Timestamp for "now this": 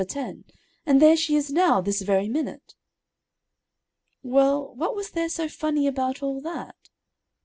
1.53-2.01